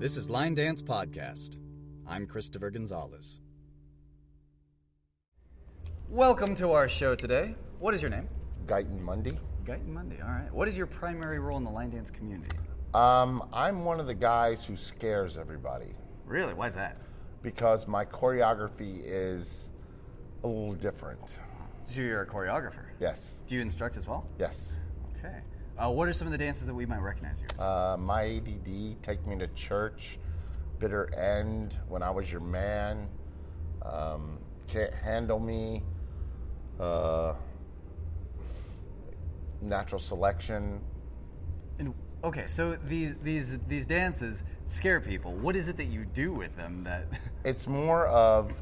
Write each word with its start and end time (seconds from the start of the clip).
This 0.00 0.16
is 0.16 0.30
Line 0.30 0.54
Dance 0.54 0.80
Podcast. 0.80 1.58
I'm 2.06 2.26
Christopher 2.26 2.70
Gonzalez. 2.70 3.40
Welcome 6.08 6.54
to 6.54 6.72
our 6.72 6.88
show 6.88 7.14
today. 7.14 7.54
What 7.80 7.92
is 7.92 8.00
your 8.00 8.10
name? 8.10 8.26
Guyton 8.64 8.98
Mundy. 8.98 9.38
Guyton 9.64 9.88
Mundy. 9.88 10.16
All 10.22 10.30
right. 10.30 10.50
What 10.54 10.68
is 10.68 10.76
your 10.78 10.86
primary 10.86 11.38
role 11.38 11.58
in 11.58 11.64
the 11.64 11.70
line 11.70 11.90
dance 11.90 12.10
community? 12.10 12.56
Um, 12.94 13.46
I'm 13.52 13.84
one 13.84 14.00
of 14.00 14.06
the 14.06 14.14
guys 14.14 14.64
who 14.64 14.74
scares 14.74 15.36
everybody 15.36 15.92
Really? 16.24 16.54
Why 16.54 16.66
is 16.66 16.74
that? 16.76 16.96
because 17.42 17.86
my 17.86 18.04
choreography 18.06 19.02
is 19.04 19.68
a 20.44 20.46
little 20.46 20.72
different. 20.74 21.36
So 21.82 22.00
you're 22.00 22.22
a 22.22 22.26
choreographer. 22.26 22.84
Yes, 23.00 23.42
Do 23.46 23.54
you 23.54 23.60
instruct 23.60 23.98
as 23.98 24.06
well? 24.08 24.26
yes. 24.38 24.76
Okay. 25.18 25.40
Uh, 25.78 25.90
what 25.90 26.08
are 26.08 26.12
some 26.12 26.26
of 26.26 26.32
the 26.32 26.38
dances 26.38 26.66
that 26.66 26.74
we 26.74 26.86
might 26.86 27.00
recognize 27.00 27.40
you? 27.40 27.62
Uh, 27.62 27.96
my 27.98 28.22
ADD, 28.24 29.02
Take 29.02 29.26
Me 29.26 29.38
to 29.38 29.46
Church, 29.48 30.18
Bitter 30.78 31.14
End, 31.14 31.78
When 31.88 32.02
I 32.02 32.10
Was 32.10 32.30
Your 32.30 32.40
Man, 32.40 33.08
um, 33.82 34.38
Can't 34.68 34.92
Handle 34.92 35.38
Me, 35.38 35.82
uh, 36.78 37.34
Natural 39.62 39.98
Selection. 39.98 40.80
And, 41.78 41.94
okay, 42.24 42.46
so 42.46 42.76
these 42.76 43.14
these 43.22 43.58
these 43.68 43.86
dances 43.86 44.44
scare 44.66 45.00
people. 45.00 45.32
What 45.32 45.56
is 45.56 45.68
it 45.68 45.76
that 45.78 45.86
you 45.86 46.04
do 46.04 46.32
with 46.32 46.56
them 46.56 46.84
that? 46.84 47.06
It's 47.42 47.66
more 47.66 48.06
of 48.08 48.52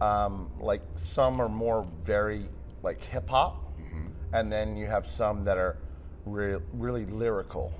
um, 0.00 0.48
like 0.60 0.82
some 0.94 1.42
are 1.42 1.48
more 1.48 1.84
very 2.04 2.48
like 2.84 3.02
hip 3.02 3.28
hop, 3.28 3.72
and 4.32 4.52
then 4.52 4.76
you 4.76 4.86
have 4.86 5.06
some 5.06 5.44
that 5.44 5.58
are 5.58 5.76
re- 6.26 6.58
really 6.72 7.06
lyrical. 7.06 7.72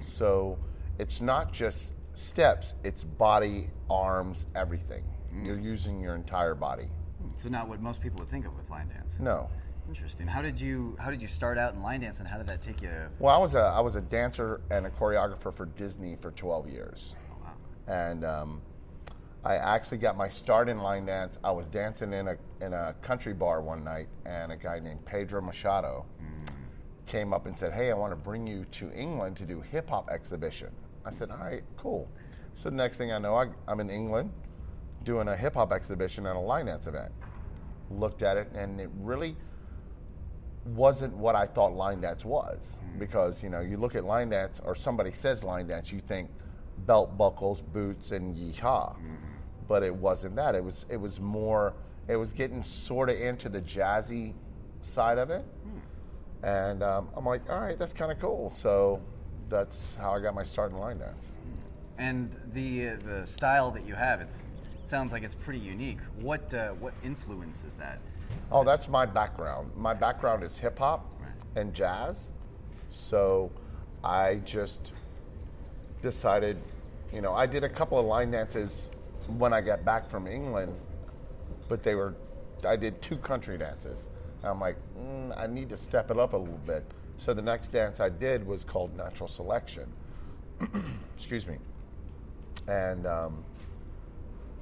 So 0.00 0.58
it's 0.98 1.20
not 1.20 1.52
just 1.52 1.94
steps; 2.14 2.74
it's 2.84 3.04
body, 3.04 3.68
arms, 3.90 4.46
everything. 4.54 5.04
You're 5.42 5.58
using 5.58 6.00
your 6.00 6.14
entire 6.14 6.54
body. 6.54 6.88
so 7.36 7.48
not 7.48 7.68
what 7.68 7.80
most 7.80 8.00
people 8.00 8.18
would 8.20 8.28
think 8.28 8.46
of 8.46 8.56
with 8.56 8.68
line 8.70 8.88
dance. 8.88 9.16
No. 9.20 9.48
Interesting. 9.88 10.26
How 10.26 10.42
did 10.42 10.60
you 10.60 10.96
how 10.98 11.10
did 11.10 11.20
you 11.22 11.28
start 11.28 11.58
out 11.58 11.74
in 11.74 11.82
line 11.82 12.00
dance, 12.00 12.18
and 12.18 12.28
how 12.28 12.38
did 12.38 12.46
that 12.46 12.60
take 12.62 12.82
you? 12.82 12.90
Well, 13.18 13.34
I 13.34 13.38
was 13.40 13.54
a 13.54 13.60
I 13.60 13.80
was 13.80 13.96
a 13.96 14.00
dancer 14.02 14.60
and 14.70 14.86
a 14.86 14.90
choreographer 14.90 15.54
for 15.54 15.66
Disney 15.66 16.16
for 16.20 16.30
12 16.32 16.68
years. 16.68 17.14
Oh, 17.30 17.36
wow. 17.44 17.52
and 17.86 18.24
um, 18.24 18.62
I 19.44 19.56
actually 19.56 19.98
got 19.98 20.16
my 20.16 20.28
start 20.28 20.68
in 20.68 20.78
line 20.78 21.06
dance. 21.06 21.38
I 21.44 21.50
was 21.52 21.68
dancing 21.68 22.12
in 22.12 22.28
a 22.28 22.36
in 22.60 22.72
a 22.72 22.94
country 23.02 23.34
bar 23.34 23.60
one 23.62 23.84
night, 23.84 24.08
and 24.26 24.50
a 24.52 24.56
guy 24.56 24.80
named 24.80 25.04
Pedro 25.04 25.40
Machado 25.42 26.06
came 27.08 27.32
up 27.32 27.46
and 27.46 27.56
said, 27.56 27.72
"Hey, 27.72 27.90
I 27.90 27.94
want 27.94 28.12
to 28.12 28.16
bring 28.16 28.46
you 28.46 28.64
to 28.72 28.92
England 28.92 29.36
to 29.38 29.44
do 29.44 29.60
hip 29.60 29.88
hop 29.88 30.10
exhibition." 30.10 30.70
I 31.04 31.10
said, 31.10 31.30
"All 31.30 31.38
right, 31.38 31.64
cool." 31.76 32.08
So 32.54 32.70
the 32.70 32.76
next 32.76 32.98
thing 32.98 33.12
I 33.12 33.18
know, 33.18 33.34
I, 33.34 33.48
I'm 33.66 33.80
in 33.80 33.90
England 33.90 34.30
doing 35.04 35.28
a 35.28 35.36
hip 35.36 35.54
hop 35.54 35.72
exhibition 35.72 36.26
at 36.26 36.36
a 36.36 36.40
line 36.40 36.66
dance 36.66 36.86
event. 36.86 37.12
Looked 37.90 38.22
at 38.22 38.36
it, 38.36 38.52
and 38.54 38.80
it 38.80 38.90
really 39.00 39.36
wasn't 40.74 41.16
what 41.16 41.34
I 41.34 41.46
thought 41.46 41.74
line 41.74 42.00
dance 42.00 42.24
was. 42.24 42.78
Hmm. 42.80 42.98
Because, 42.98 43.42
you 43.42 43.48
know, 43.48 43.60
you 43.60 43.76
look 43.76 43.94
at 43.94 44.04
line 44.04 44.30
dance 44.30 44.60
or 44.64 44.74
somebody 44.74 45.12
says 45.12 45.42
line 45.42 45.66
dance, 45.66 45.92
you 45.92 46.00
think 46.00 46.30
belt 46.86 47.16
buckles, 47.16 47.62
boots, 47.62 48.10
and 48.10 48.36
yeehaw. 48.36 48.94
Mm-hmm. 48.94 49.14
But 49.66 49.82
it 49.82 49.94
wasn't 49.94 50.36
that. 50.36 50.54
It 50.54 50.64
was 50.64 50.86
it 50.88 50.96
was 50.96 51.20
more 51.20 51.74
it 52.08 52.16
was 52.16 52.32
getting 52.32 52.62
sort 52.62 53.10
of 53.10 53.20
into 53.20 53.48
the 53.48 53.60
jazzy 53.60 54.34
side 54.80 55.18
of 55.18 55.30
it. 55.30 55.44
And 56.42 56.82
um, 56.82 57.08
I'm 57.16 57.24
like, 57.24 57.42
all 57.50 57.60
right, 57.60 57.78
that's 57.78 57.92
kind 57.92 58.12
of 58.12 58.20
cool. 58.20 58.50
So 58.50 59.00
that's 59.48 59.94
how 59.96 60.12
I 60.12 60.20
got 60.20 60.34
my 60.34 60.42
start 60.42 60.72
in 60.72 60.78
line 60.78 60.98
dance. 60.98 61.28
And 61.98 62.38
the 62.52 62.90
the 63.04 63.26
style 63.26 63.70
that 63.72 63.84
you 63.84 63.94
have, 63.94 64.20
it 64.20 64.30
sounds 64.84 65.12
like 65.12 65.24
it's 65.24 65.34
pretty 65.34 65.58
unique. 65.58 65.98
What 66.20 66.52
uh, 66.54 66.70
what 66.70 66.94
influences 67.04 67.76
that? 67.76 67.98
Oh, 68.52 68.62
that's 68.62 68.88
my 68.88 69.04
background. 69.04 69.70
My 69.76 69.94
background 69.94 70.42
is 70.44 70.56
hip 70.56 70.78
hop 70.78 71.04
and 71.56 71.74
jazz. 71.74 72.28
So 72.90 73.50
I 74.02 74.36
just 74.44 74.92
decided, 76.02 76.56
you 77.12 77.20
know, 77.20 77.34
I 77.34 77.46
did 77.46 77.64
a 77.64 77.68
couple 77.68 77.98
of 77.98 78.06
line 78.06 78.30
dances 78.30 78.90
when 79.36 79.52
I 79.52 79.60
got 79.60 79.84
back 79.84 80.08
from 80.08 80.26
England, 80.26 80.74
but 81.68 81.82
they 81.82 81.94
were, 81.94 82.14
I 82.66 82.76
did 82.76 83.02
two 83.02 83.16
country 83.16 83.58
dances. 83.58 84.08
I'm 84.44 84.60
like, 84.60 84.76
mm, 84.98 85.38
I 85.38 85.46
need 85.46 85.68
to 85.70 85.76
step 85.76 86.10
it 86.10 86.18
up 86.18 86.32
a 86.32 86.36
little 86.36 86.60
bit. 86.66 86.84
So 87.16 87.34
the 87.34 87.42
next 87.42 87.70
dance 87.70 88.00
I 88.00 88.08
did 88.08 88.46
was 88.46 88.64
called 88.64 88.96
Natural 88.96 89.28
Selection. 89.28 89.92
Excuse 91.16 91.46
me. 91.46 91.56
And 92.68 93.06
um, 93.06 93.44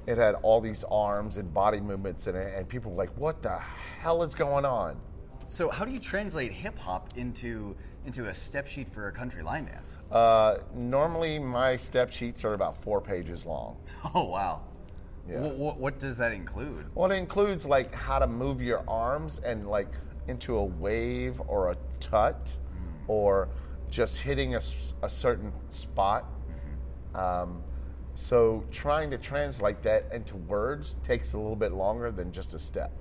it 0.07 0.17
had 0.17 0.35
all 0.35 0.61
these 0.61 0.83
arms 0.89 1.37
and 1.37 1.53
body 1.53 1.79
movements 1.79 2.27
in 2.27 2.35
it, 2.35 2.57
and 2.57 2.67
people 2.67 2.91
were 2.91 2.97
like, 2.97 3.15
"What 3.17 3.43
the 3.43 3.59
hell 3.59 4.23
is 4.23 4.33
going 4.33 4.65
on?" 4.65 4.99
So 5.45 5.69
how 5.69 5.85
do 5.85 5.91
you 5.91 5.99
translate 5.99 6.51
hip 6.51 6.77
hop 6.79 7.17
into 7.17 7.75
into 8.05 8.27
a 8.29 8.33
step 8.33 8.67
sheet 8.67 8.87
for 8.87 9.07
a 9.07 9.11
country 9.11 9.43
line 9.43 9.65
dance? 9.65 9.99
Uh, 10.09 10.59
normally, 10.73 11.39
my 11.39 11.75
step 11.75 12.11
sheets 12.11 12.45
are 12.45 12.53
about 12.53 12.81
four 12.81 13.01
pages 13.01 13.45
long. 13.45 13.77
Oh 14.15 14.23
wow. 14.23 14.61
Yeah. 15.29 15.39
What, 15.41 15.55
what, 15.55 15.79
what 15.79 15.99
does 15.99 16.17
that 16.17 16.31
include? 16.31 16.85
Well, 16.95 17.11
it 17.11 17.15
includes 17.15 17.65
like 17.65 17.93
how 17.93 18.19
to 18.19 18.27
move 18.27 18.61
your 18.61 18.83
arms 18.87 19.39
and 19.43 19.67
like 19.67 19.93
into 20.27 20.55
a 20.55 20.63
wave 20.63 21.41
or 21.47 21.71
a 21.71 21.75
tut, 21.99 22.57
or 23.07 23.49
just 23.89 24.19
hitting 24.19 24.55
a 24.55 25.09
certain 25.09 25.51
spot. 25.69 26.25
Um, 27.15 27.63
so 28.15 28.63
trying 28.71 29.11
to 29.11 29.17
translate 29.17 29.81
that 29.83 30.09
into 30.11 30.35
words 30.35 30.97
takes 31.03 31.33
a 31.33 31.37
little 31.37 31.55
bit 31.55 31.71
longer 31.71 32.11
than 32.11 32.31
just 32.31 32.53
a 32.53 32.59
step. 32.59 32.91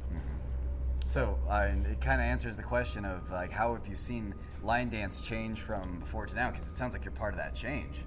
So 1.04 1.38
uh, 1.48 1.68
it 1.90 2.00
kind 2.00 2.20
of 2.20 2.26
answers 2.26 2.56
the 2.56 2.62
question 2.62 3.04
of 3.04 3.30
like 3.30 3.50
how 3.50 3.74
have 3.74 3.86
you 3.86 3.96
seen 3.96 4.34
line 4.62 4.88
dance 4.88 5.20
change 5.20 5.60
from 5.60 6.00
before 6.00 6.26
to 6.26 6.34
now? 6.34 6.50
Because 6.50 6.66
it 6.66 6.76
sounds 6.76 6.92
like 6.92 7.04
you're 7.04 7.12
part 7.12 7.32
of 7.32 7.38
that 7.38 7.54
change. 7.54 8.04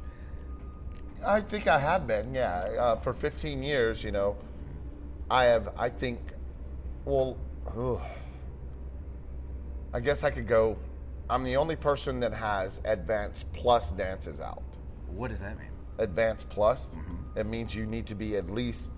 I 1.25 1.41
think 1.41 1.68
I 1.68 1.78
have 1.78 2.07
been, 2.07 2.34
yeah. 2.34 2.59
Uh, 2.80 2.96
for 2.97 3.13
15 3.13 3.62
years, 3.62 4.03
you 4.03 4.12
know, 4.12 4.38
I 5.30 5.46
have, 5.46 5.69
I 5.78 5.90
think, 5.90 6.19
well, 7.06 7.38
ugh. 7.68 8.02
I 9.94 10.00
guess 10.00 10.24
I 10.24 10.29
could 10.29 10.47
go, 10.47 10.78
I'm 11.31 11.44
the 11.44 11.58
only 11.58 11.75
person 11.75 12.19
that 12.19 12.31
has 12.31 12.79
Advanced 12.85 13.52
Plus 13.53 13.91
dances 13.91 14.40
out. 14.40 14.62
What 15.08 15.29
does 15.29 15.40
that 15.40 15.58
mean? 15.58 15.69
Advanced 15.97 16.47
Plus, 16.50 16.96
it 17.35 17.47
means 17.47 17.74
you 17.74 17.88
need 17.88 18.06
to 18.06 18.16
be 18.16 18.35
at 18.38 18.52
least 18.52 18.91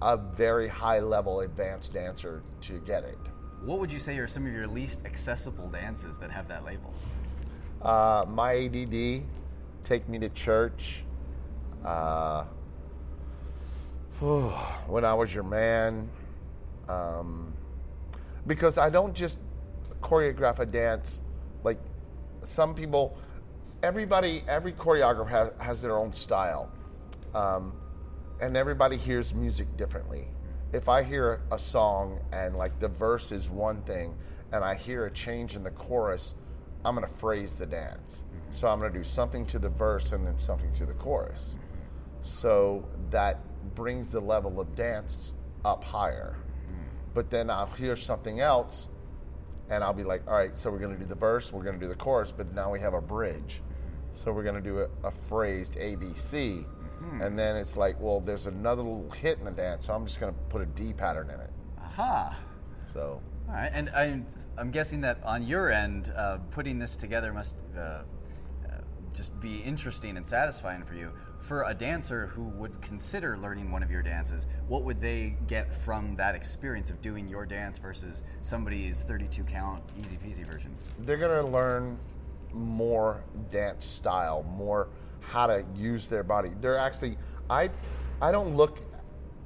a 0.00 0.16
very 0.16 0.68
high 0.68 1.00
level 1.00 1.40
advanced 1.40 1.92
dancer 1.92 2.42
to 2.60 2.78
get 2.80 3.02
it. 3.02 3.18
What 3.64 3.80
would 3.80 3.92
you 3.92 3.98
say 3.98 4.16
are 4.18 4.28
some 4.28 4.46
of 4.46 4.52
your 4.52 4.68
least 4.68 5.04
accessible 5.04 5.68
dances 5.68 6.16
that 6.18 6.30
have 6.30 6.46
that 6.48 6.64
label? 6.64 6.94
Uh, 7.82 8.24
my 8.28 8.54
ADD, 8.54 9.22
Take 9.82 10.08
Me 10.08 10.18
to 10.20 10.28
Church, 10.28 11.02
uh, 11.84 12.44
When 14.86 15.04
I 15.04 15.14
Was 15.14 15.34
Your 15.34 15.44
Man. 15.44 16.08
Um, 16.88 17.52
because 18.46 18.78
I 18.78 18.88
don't 18.88 19.14
just 19.14 19.38
choreograph 20.00 20.58
a 20.58 20.66
dance 20.66 21.20
like 21.64 21.78
some 22.44 22.74
people, 22.74 23.18
everybody, 23.82 24.42
every 24.48 24.72
choreographer 24.72 25.28
has, 25.28 25.50
has 25.58 25.82
their 25.82 25.96
own 25.96 26.12
style. 26.12 26.70
Um, 27.34 27.74
and 28.40 28.56
everybody 28.56 28.96
hears 28.96 29.34
music 29.34 29.76
differently. 29.76 30.28
If 30.72 30.88
I 30.88 31.02
hear 31.02 31.40
a 31.50 31.58
song 31.58 32.20
and 32.32 32.56
like 32.56 32.78
the 32.78 32.88
verse 32.88 33.32
is 33.32 33.50
one 33.50 33.82
thing 33.82 34.16
and 34.52 34.64
I 34.64 34.74
hear 34.74 35.06
a 35.06 35.10
change 35.10 35.56
in 35.56 35.62
the 35.62 35.70
chorus, 35.70 36.34
I'm 36.84 36.94
going 36.94 37.06
to 37.06 37.14
phrase 37.14 37.54
the 37.54 37.66
dance. 37.66 38.24
So 38.52 38.68
I'm 38.68 38.78
going 38.78 38.92
to 38.92 38.98
do 38.98 39.04
something 39.04 39.44
to 39.46 39.58
the 39.58 39.68
verse 39.68 40.12
and 40.12 40.26
then 40.26 40.38
something 40.38 40.72
to 40.74 40.86
the 40.86 40.94
chorus. 40.94 41.56
So 42.22 42.86
that 43.10 43.40
brings 43.74 44.08
the 44.08 44.20
level 44.20 44.60
of 44.60 44.74
dance 44.74 45.34
up 45.64 45.84
higher. 45.84 46.36
But 47.14 47.30
then 47.30 47.50
I'll 47.50 47.66
hear 47.66 47.96
something 47.96 48.40
else 48.40 48.88
and 49.70 49.82
I'll 49.84 49.92
be 49.92 50.04
like, 50.04 50.22
all 50.26 50.34
right, 50.34 50.56
so 50.56 50.70
we're 50.70 50.78
going 50.78 50.94
to 50.94 50.98
do 50.98 51.06
the 51.06 51.14
verse, 51.14 51.52
we're 51.52 51.62
going 51.62 51.78
to 51.78 51.80
do 51.80 51.88
the 51.88 51.94
chorus, 51.94 52.32
but 52.34 52.54
now 52.54 52.70
we 52.70 52.80
have 52.80 52.94
a 52.94 53.00
bridge. 53.00 53.60
So 54.12 54.32
we're 54.32 54.42
going 54.42 54.54
to 54.54 54.60
do 54.60 54.80
a, 54.80 54.88
a 55.06 55.10
phrased 55.28 55.74
ABC. 55.74 56.64
And 57.22 57.38
then 57.38 57.56
it's 57.56 57.76
like, 57.76 58.00
well, 58.00 58.20
there's 58.20 58.46
another 58.46 58.82
little 58.82 59.10
hit 59.10 59.38
in 59.38 59.44
the 59.44 59.50
dance, 59.50 59.86
so 59.86 59.94
I'm 59.94 60.04
just 60.04 60.18
going 60.20 60.32
to 60.32 60.38
put 60.48 60.62
a 60.62 60.66
D 60.66 60.92
pattern 60.92 61.30
in 61.30 61.38
it. 61.40 61.50
Aha. 61.78 62.36
So 62.80 63.20
All 63.48 63.54
right, 63.54 63.70
and 63.72 63.88
I'm, 63.90 64.26
I'm 64.56 64.70
guessing 64.70 65.00
that 65.02 65.22
on 65.22 65.46
your 65.46 65.70
end, 65.70 66.12
uh, 66.16 66.38
putting 66.50 66.78
this 66.78 66.96
together 66.96 67.32
must 67.32 67.56
uh, 67.76 67.80
uh, 67.80 68.02
just 69.12 69.38
be 69.40 69.58
interesting 69.58 70.16
and 70.16 70.26
satisfying 70.26 70.82
for 70.82 70.94
you. 70.94 71.12
For 71.48 71.62
a 71.62 71.72
dancer 71.72 72.26
who 72.26 72.42
would 72.42 72.78
consider 72.82 73.38
learning 73.38 73.72
one 73.72 73.82
of 73.82 73.90
your 73.90 74.02
dances, 74.02 74.46
what 74.66 74.84
would 74.84 75.00
they 75.00 75.34
get 75.46 75.74
from 75.74 76.14
that 76.16 76.34
experience 76.34 76.90
of 76.90 77.00
doing 77.00 77.26
your 77.26 77.46
dance 77.46 77.78
versus 77.78 78.22
somebody's 78.42 79.02
32 79.04 79.44
count 79.44 79.82
easy 79.98 80.18
peasy 80.18 80.44
version? 80.44 80.76
they're 80.98 81.16
going 81.16 81.42
to 81.42 81.50
learn 81.50 81.98
more 82.52 83.24
dance 83.50 83.86
style, 83.86 84.42
more 84.42 84.88
how 85.20 85.46
to 85.46 85.64
use 85.74 86.06
their 86.06 86.22
body. 86.22 86.50
They're 86.60 86.76
actually 86.76 87.16
I 87.48 87.70
I 88.20 88.30
don't 88.30 88.54
look 88.54 88.80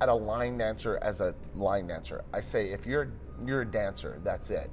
at 0.01 0.09
a 0.09 0.15
line 0.15 0.59
dancer 0.59 0.99
as 1.03 1.21
a 1.21 1.37
line 1.55 1.87
dancer. 1.87 2.25
I 2.33 2.41
say 2.41 2.71
if 2.71 2.85
you're 2.85 3.13
you're 3.47 3.61
a 3.61 3.71
dancer, 3.71 4.19
that's 4.25 4.51
it. 4.51 4.73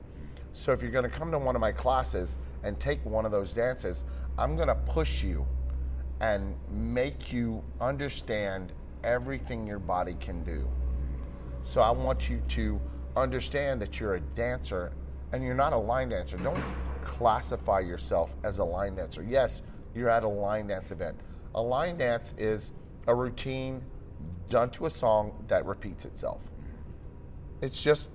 So 0.54 0.72
if 0.72 0.81
you're 0.81 0.90
going 0.90 1.08
to 1.08 1.16
come 1.16 1.30
to 1.30 1.38
one 1.38 1.54
of 1.54 1.62
my 1.62 1.74
classes 1.74 2.38
and 2.64 2.80
take 2.80 3.06
one 3.06 3.24
of 3.24 3.31
those 3.31 3.54
dances, 3.54 4.04
I'm 4.36 4.56
going 4.56 4.68
to 4.68 4.74
push 4.74 5.24
you 5.24 5.46
and 6.21 6.56
make 6.69 7.31
you 7.31 7.63
understand 7.80 8.74
everything 9.04 9.66
your 9.66 9.80
body 9.80 10.16
can 10.19 10.44
do. 10.44 10.68
So 11.63 11.81
I 11.81 11.92
want 11.92 12.30
you 12.30 12.42
to 12.50 12.80
understand 13.16 13.81
that 13.81 14.00
you're 14.00 14.16
a 14.16 14.19
dancer 14.19 14.92
and 15.31 15.44
you're 15.44 15.56
not 15.56 15.74
a 15.74 15.77
line 15.77 16.10
dancer. 16.10 16.38
Don't 16.38 16.63
classify 17.04 17.80
yourself 17.80 18.33
as 18.44 18.60
a 18.60 18.63
line 18.63 18.95
dancer. 18.95 19.24
Yes, 19.24 19.62
you're 19.95 20.10
at 20.10 20.24
a 20.24 20.27
line 20.27 20.68
dance 20.68 20.92
event. 20.92 21.19
A 21.56 21.62
line 21.62 21.98
dance 21.98 22.33
is 22.38 22.71
a 23.07 23.16
routine 23.16 23.81
done 24.50 24.69
to 24.71 24.86
a 24.86 24.89
song 24.89 25.44
that 25.48 25.66
repeats 25.66 26.06
itself. 26.06 26.42
It's 27.62 27.81
just 27.81 28.10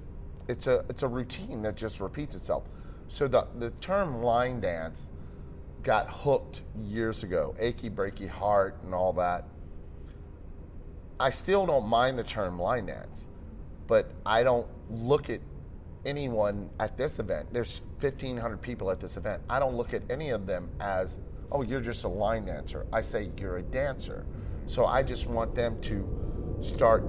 it's 0.49 0.67
a 0.67 0.85
it's 0.89 1.03
a 1.03 1.09
routine 1.09 1.63
that 1.63 1.77
just 1.77 2.01
repeats 2.01 2.35
itself. 2.35 2.65
So 3.09 3.29
the 3.29 3.47
the 3.59 3.71
term 3.81 4.23
line 4.23 4.61
dance 4.61 5.11
got 5.85 6.09
hooked 6.09 6.63
years 6.83 7.23
ago, 7.23 7.55
achy 7.59 7.91
breaky 7.91 8.29
heart 8.29 8.77
and 8.85 8.95
all 8.95 9.13
that. 9.13 9.45
I 11.21 11.31
still 11.31 11.67
don't 11.67 11.87
mind 11.87 12.19
the 12.19 12.25
term 12.25 12.59
line 12.59 12.87
dance, 12.87 13.29
but 13.87 14.11
I 14.27 14.43
don't 14.43 14.67
look 14.91 15.31
at 15.31 15.41
anyone 16.05 16.71
at 16.81 16.97
this 16.97 17.19
event. 17.19 17.53
There's 17.53 17.83
1,500 18.01 18.61
people 18.61 18.91
at 18.91 18.99
this 18.99 19.17
event. 19.17 19.43
I 19.49 19.59
don't 19.59 19.77
look 19.77 19.95
at 19.95 20.03
any 20.11 20.31
of 20.31 20.47
them 20.47 20.69
as, 20.81 21.21
oh, 21.53 21.63
you're 21.63 21.81
just 21.81 22.05
a 22.05 22.09
line 22.09 22.47
dancer. 22.47 22.87
I 22.93 23.01
say 23.01 23.31
you're 23.39 23.59
a 23.59 23.63
dancer. 23.63 24.27
So 24.67 24.87
I 24.87 25.03
just 25.03 25.27
want 25.27 25.55
them 25.55 25.81
to 25.83 26.59
start 26.61 27.05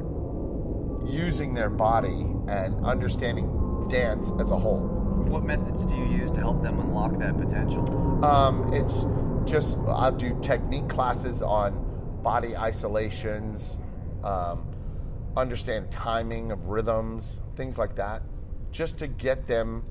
using 1.08 1.54
their 1.54 1.70
body 1.70 2.28
and 2.48 2.86
understanding 2.86 3.88
dance 3.90 4.32
as 4.40 4.52
a 4.52 4.58
whole. 4.58 5.05
What 5.30 5.44
methods 5.44 5.86
do 5.86 5.96
you 5.96 6.06
use 6.06 6.32
to 6.32 6.40
help 6.40 6.62
them 6.62 6.80
unlock 6.80 7.18
that 7.20 7.38
potential? 7.38 8.24
Um, 8.26 8.74
it's 8.74 9.06
just 9.50 9.78
I'll 9.88 10.12
do 10.12 10.38
technique 10.42 10.88
classes 10.88 11.42
on 11.42 11.84
body 12.24 12.56
isolations, 12.56 13.78
um, 14.24 14.66
understand 15.36 15.92
timing 15.92 16.52
of 16.52 16.66
rhythms, 16.68 17.42
things 17.56 17.78
like 17.78 17.96
that, 17.96 18.24
just 18.72 18.98
to 19.00 19.08
get 19.08 19.46
them 19.48 19.84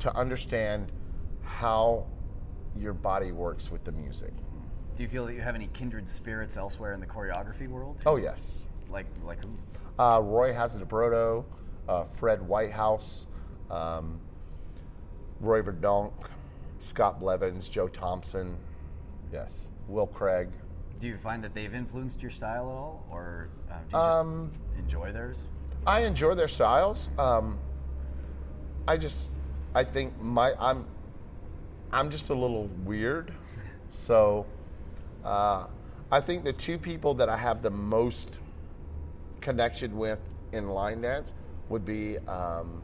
to 0.00 0.14
understand 0.16 0.92
how 1.42 2.06
your 2.76 2.92
body 2.92 3.32
works 3.32 3.70
with 3.72 3.84
the 3.84 3.92
music. 3.92 4.32
Do 4.96 5.02
you 5.02 5.08
feel 5.08 5.26
that 5.26 5.34
you 5.34 5.40
have 5.40 5.54
any 5.54 5.68
kindred 5.68 6.08
spirits 6.08 6.56
elsewhere 6.56 6.92
in 6.92 7.00
the 7.00 7.06
choreography 7.06 7.68
world? 7.68 8.00
Oh 8.06 8.16
yes, 8.16 8.68
Like 8.88 9.06
like 9.24 9.42
who? 9.42 9.50
uh, 9.98 10.20
Roy 10.22 10.52
Hadisubroto, 10.52 11.44
uh, 11.88 12.04
Fred 12.04 12.40
Whitehouse, 12.46 13.26
um, 13.70 14.20
Roy 15.40 15.62
Verdonk, 15.62 16.12
Scott 16.80 17.20
Blevins, 17.20 17.68
Joe 17.68 17.88
Thompson, 17.88 18.56
yes, 19.32 19.70
Will 19.88 20.06
Craig. 20.06 20.48
Do 21.00 21.06
you 21.06 21.16
find 21.16 21.42
that 21.44 21.54
they've 21.54 21.74
influenced 21.74 22.20
your 22.22 22.30
style 22.30 22.64
at 22.68 22.72
all, 22.72 23.06
or 23.10 23.48
uh, 23.70 23.74
do 23.88 23.96
you 23.96 24.02
Um, 24.02 24.50
just 24.52 24.78
enjoy 24.78 25.12
theirs? 25.12 25.46
I 25.86 26.00
enjoy 26.00 26.34
their 26.34 26.48
styles. 26.48 27.08
Um, 27.18 27.58
I 28.88 28.96
just, 28.96 29.30
I 29.74 29.84
think 29.84 30.20
my 30.20 30.54
I'm, 30.58 30.86
I'm 31.92 32.10
just 32.10 32.30
a 32.30 32.34
little 32.34 32.66
weird, 32.84 33.32
so 33.90 34.44
uh, 35.24 35.66
I 36.10 36.20
think 36.20 36.44
the 36.44 36.52
two 36.52 36.78
people 36.78 37.14
that 37.14 37.28
I 37.28 37.36
have 37.36 37.62
the 37.62 37.70
most 37.70 38.40
connection 39.40 39.96
with 39.96 40.18
in 40.52 40.68
line 40.68 41.00
dance 41.00 41.32
would 41.68 41.84
be 41.84 42.18
um, 42.26 42.82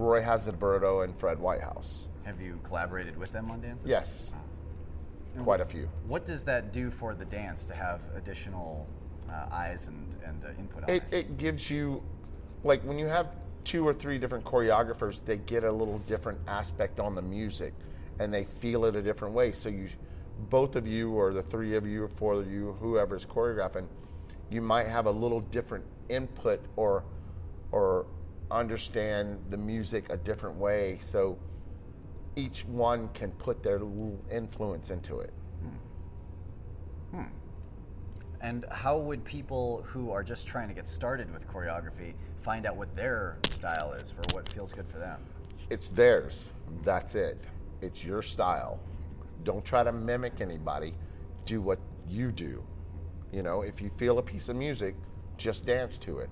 Roy 0.00 0.22
Hadisubroto 0.22 1.04
and 1.04 1.14
Fred 1.18 1.38
Whitehouse. 1.38 2.08
Have 2.24 2.40
you 2.40 2.58
collaborated 2.64 3.16
with 3.18 3.32
them 3.32 3.50
on 3.50 3.60
dances? 3.60 3.86
Yes, 3.86 4.32
And 5.36 5.44
quite 5.44 5.60
a 5.60 5.64
few. 5.66 5.88
What 6.06 6.24
does 6.24 6.42
that 6.44 6.72
do 6.72 6.90
for 6.90 7.14
the 7.14 7.26
dance 7.26 7.66
to 7.66 7.74
have 7.74 8.00
additional 8.16 8.88
uh, 9.28 9.46
eyes 9.52 9.88
and, 9.88 10.16
and 10.24 10.44
uh, 10.44 10.48
input 10.58 10.84
on 10.84 10.90
It, 10.90 11.02
it? 11.10 11.16
it 11.16 11.38
gives 11.38 11.70
you, 11.70 12.02
like, 12.64 12.82
when 12.82 12.98
you 12.98 13.06
have 13.06 13.28
two 13.62 13.86
or 13.86 13.92
three 13.92 14.18
different 14.18 14.44
choreographers, 14.44 15.22
they 15.24 15.36
get 15.36 15.64
a 15.64 15.70
little 15.70 15.98
different 16.00 16.40
aspect 16.48 16.98
on 16.98 17.14
the 17.14 17.22
music 17.22 17.74
and 18.18 18.32
they 18.32 18.44
feel 18.44 18.86
it 18.86 18.96
a 18.96 19.02
different 19.02 19.34
way. 19.34 19.52
So, 19.52 19.68
you, 19.68 19.88
both 20.48 20.76
of 20.76 20.86
you, 20.86 21.12
or 21.12 21.34
the 21.34 21.42
three 21.42 21.76
of 21.76 21.86
you, 21.86 22.04
or 22.04 22.08
four 22.08 22.34
of 22.34 22.50
you, 22.50 22.74
whoever's 22.80 23.26
choreographing, 23.26 23.86
you 24.48 24.62
might 24.62 24.86
have 24.86 25.04
a 25.06 25.10
little 25.10 25.40
different 25.40 25.84
input 26.08 26.60
or, 26.76 27.04
or 27.70 28.06
understand 28.50 29.38
the 29.50 29.56
music 29.56 30.06
a 30.10 30.16
different 30.16 30.56
way. 30.56 30.98
So, 31.00 31.38
each 32.36 32.64
one 32.64 33.08
can 33.12 33.32
put 33.32 33.62
their 33.62 33.78
little 33.80 34.18
influence 34.30 34.90
into 34.90 35.20
it. 35.20 35.32
Hmm. 37.10 37.22
And 38.40 38.64
how 38.70 38.96
would 38.98 39.24
people 39.24 39.82
who 39.86 40.10
are 40.12 40.22
just 40.22 40.46
trying 40.46 40.68
to 40.68 40.74
get 40.74 40.88
started 40.88 41.32
with 41.32 41.46
choreography 41.48 42.14
find 42.40 42.66
out 42.66 42.76
what 42.76 42.94
their 42.96 43.38
style 43.50 43.92
is 43.92 44.10
for 44.10 44.22
what 44.32 44.48
feels 44.48 44.72
good 44.72 44.88
for 44.88 44.98
them? 44.98 45.20
it's 45.70 45.88
theirs. 45.88 46.52
That's 46.82 47.14
it. 47.14 47.38
It's 47.80 48.04
your 48.04 48.22
style. 48.22 48.80
Don't 49.44 49.64
try 49.64 49.84
to 49.84 49.92
mimic 49.92 50.40
anybody. 50.40 50.94
Do 51.46 51.62
what 51.62 51.78
you 52.08 52.32
do. 52.32 52.62
You 53.32 53.42
know, 53.42 53.62
if 53.62 53.80
you 53.80 53.90
feel 53.96 54.18
a 54.18 54.22
piece 54.22 54.48
of 54.48 54.56
music, 54.56 54.96
just 55.36 55.64
dance 55.64 55.96
to 55.98 56.18
it. 56.18 56.28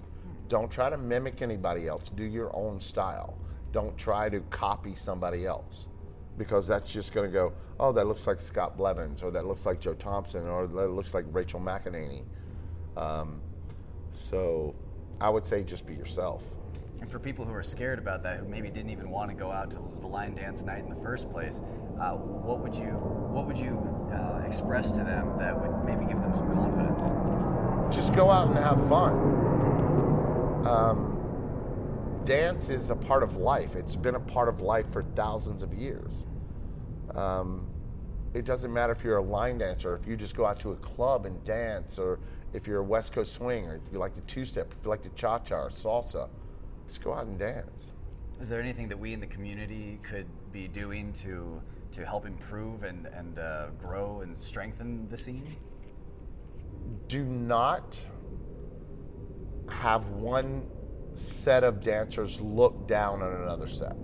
Don't 0.49 0.71
try 0.71 0.89
to 0.89 0.97
mimic 0.97 1.43
anybody 1.43 1.87
else. 1.87 2.11
Do 2.11 2.25
your 2.25 2.55
own 2.57 2.81
style. 2.81 3.37
Don't 3.73 3.97
try 3.99 4.29
to 4.31 4.41
copy 4.51 4.95
somebody 4.95 5.47
else 5.47 5.89
because 6.39 6.67
that's 6.67 6.93
just 6.93 7.13
going 7.13 7.29
to 7.29 7.33
go, 7.33 7.53
oh, 7.81 7.93
that 7.93 8.07
looks 8.07 8.27
like 8.27 8.41
Scott 8.41 8.77
Blevins, 8.77 9.23
or 9.23 9.31
that 9.33 9.45
looks 9.45 9.67
like 9.67 9.81
Joe 9.81 9.95
Thompson, 9.95 10.47
or 10.47 10.67
that 10.67 10.89
looks 10.89 11.13
like 11.13 11.25
Rachel 11.33 11.61
McEnaney. 11.61 12.23
Um, 12.97 13.41
so 14.11 14.75
I 15.21 15.29
would 15.29 15.45
say 15.45 15.63
just 15.63 15.85
be 15.85 15.95
yourself. 15.95 16.43
And 17.01 17.11
for 17.11 17.19
people 17.19 17.45
who 17.45 17.53
are 17.53 17.63
scared 17.63 17.99
about 17.99 18.23
that, 18.23 18.41
who 18.41 18.49
maybe 18.49 18.71
didn't 18.71 18.91
even 18.91 19.11
want 19.11 19.31
to 19.31 19.37
go 19.37 19.53
out 19.53 19.71
to 19.73 19.79
the 20.01 20.07
line 20.07 20.35
dance 20.35 20.63
night 20.63 20.83
in 20.83 20.89
the 20.89 21.01
first 21.03 21.31
place, 21.31 21.61
uh, 22.01 22.13
what 22.13 22.61
would 22.61 22.75
you 22.75 22.87
what 22.87 23.47
would 23.47 23.59
you 23.59 23.79
uh, 24.13 24.43
express 24.47 24.91
to 24.93 24.99
them 24.99 25.37
that 25.39 25.61
would 25.61 25.85
maybe 25.85 26.07
give 26.07 26.21
them 26.21 26.35
some 26.35 26.53
confidence? 26.55 27.03
just 27.91 28.13
go 28.15 28.31
out 28.31 28.49
and 28.49 28.59
have 28.59 28.87
fun. 28.89 29.58
Um, 30.67 32.23
dance 32.25 32.69
is 32.69 32.91
a 32.91 32.97
part 32.97 33.23
of 33.23 33.37
life. 33.37 33.77
It's 33.77 33.97
been 33.97 34.17
a 34.17 34.21
part 34.21 34.49
of 34.49 34.61
life 34.61 34.91
for 34.93 35.03
thousands 35.15 35.63
of 35.63 35.73
years. 35.73 36.27
Um, 37.15 37.67
it 38.35 38.45
doesn't 38.45 38.73
matter 38.73 38.93
if 38.93 39.03
you're 39.03 39.17
a 39.17 39.23
line 39.23 39.59
dancer, 39.59 39.97
if 39.97 40.07
you 40.07 40.17
just 40.17 40.37
go 40.37 40.45
out 40.45 40.61
to 40.61 40.73
a 40.73 40.77
club 40.77 41.25
and 41.27 41.43
dance, 41.45 41.99
or 41.99 42.19
if 42.53 42.67
you're 42.67 42.81
a 42.81 42.85
West 42.85 43.13
Coast 43.13 43.35
swing, 43.35 43.67
or 43.67 43.77
if 43.77 43.83
you 43.93 43.99
like 43.99 44.15
the 44.15 44.21
two 44.23 44.45
step, 44.45 44.73
if 44.77 44.85
you 44.85 44.91
like 44.91 45.03
the 45.03 45.09
cha 45.11 45.39
cha 45.39 45.57
or 45.57 45.71
salsa, 45.71 46.29
just 46.87 47.03
go 47.03 47.15
out 47.15 47.27
and 47.27 47.39
dance. 47.39 47.93
Is 48.41 48.49
there 48.49 48.61
anything 48.61 48.89
that 48.89 48.99
we 48.99 49.13
in 49.13 49.21
the 49.21 49.27
community 49.27 49.99
could 50.03 50.27
be 50.53 50.69
doing 50.69 51.13
to 51.15 51.61
to 51.91 52.05
help 52.05 52.27
improve 52.27 52.83
and 52.83 53.07
and 53.07 53.39
uh, 53.39 53.69
grow 53.79 54.21
and 54.21 54.39
strengthen 54.39 55.09
the 55.09 55.17
scene? 55.17 55.57
do 57.07 57.25
not 57.25 57.99
have 59.79 60.07
one 60.09 60.67
set 61.15 61.65
of 61.65 61.83
dancers 61.83 62.41
look 62.41 62.89
down 62.89 63.23
on 63.23 63.33
another 63.43 63.69
set. 63.69 63.97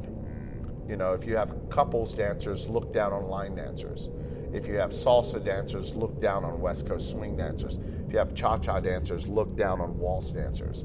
You 0.89 0.97
know, 0.97 1.13
if 1.13 1.25
you 1.27 1.37
have 1.37 1.55
couples 1.69 2.15
dancers, 2.15 2.69
look 2.69 2.93
down 2.93 3.13
on 3.13 3.25
line 3.25 3.55
dancers. 3.55 4.11
If 4.53 4.69
you 4.69 4.75
have 4.75 4.91
salsa 4.91 5.45
dancers, 5.45 5.95
look 5.95 6.21
down 6.21 6.45
on 6.45 6.61
West 6.61 6.87
Coast 6.87 7.11
swing 7.11 7.37
dancers. 7.37 7.79
If 8.07 8.13
you 8.13 8.19
have 8.19 8.35
cha 8.35 8.59
cha 8.59 8.79
dancers, 8.79 9.27
look 9.27 9.57
down 9.57 9.81
on 9.81 9.99
waltz 9.99 10.31
dancers. 10.31 10.85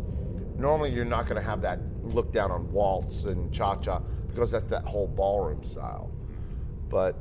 Normally, 0.58 0.92
you're 0.92 1.06
not 1.06 1.28
going 1.28 1.40
to 1.40 1.48
have 1.48 1.62
that 1.62 1.80
look 2.02 2.34
down 2.34 2.50
on 2.52 2.72
waltz 2.72 3.26
and 3.26 3.54
cha 3.54 3.76
cha 3.76 4.00
because 4.28 4.52
that's 4.52 4.66
that 4.66 4.86
whole 4.86 5.08
ballroom 5.08 5.64
style. 5.64 6.12
But 6.90 7.16